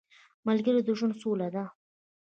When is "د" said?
0.83-0.89